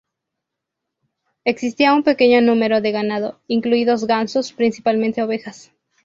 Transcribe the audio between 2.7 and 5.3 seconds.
de ganado, incluidos gansos, principalmente